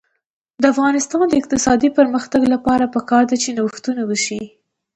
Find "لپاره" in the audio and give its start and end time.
2.53-2.91